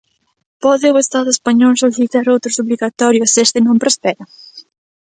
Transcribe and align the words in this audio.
Pode 0.63 0.87
o 0.93 1.01
Estado 1.05 1.29
español 1.37 1.73
solicitar 1.83 2.25
outro 2.33 2.49
suplicatorio 2.57 3.23
se 3.33 3.39
este 3.47 3.59
non 3.61 3.81
prospera? 3.83 4.23